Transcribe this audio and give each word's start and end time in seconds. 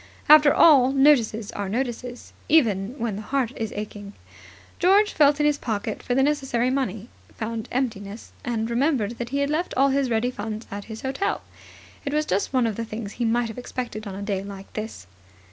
After 0.27 0.51
all 0.51 0.91
notices 0.93 1.51
are 1.51 1.69
notices, 1.69 2.33
even 2.49 2.95
when 2.97 3.17
the 3.17 3.21
heart 3.21 3.51
is 3.55 3.71
aching. 3.73 4.13
George 4.79 5.13
felt 5.13 5.39
in 5.39 5.45
his 5.45 5.59
pocket 5.59 6.01
for 6.01 6.15
the 6.15 6.23
necessary 6.23 6.71
money, 6.71 7.07
found 7.37 7.69
emptiness, 7.71 8.31
and 8.43 8.67
remembered 8.67 9.19
that 9.19 9.29
he 9.29 9.37
had 9.37 9.51
left 9.51 9.75
all 9.77 9.89
his 9.89 10.09
ready 10.09 10.31
funds 10.31 10.65
at 10.71 10.85
his 10.85 11.03
hotel. 11.03 11.41
It 12.03 12.15
was 12.15 12.25
just 12.25 12.51
one 12.51 12.65
of 12.65 12.77
the 12.77 12.83
things 12.85 13.11
he 13.11 13.25
might 13.25 13.49
have 13.49 13.59
expected 13.59 14.07
on 14.07 14.15
a 14.15 14.23
day 14.23 14.43
like 14.43 14.73
this. 14.73 15.05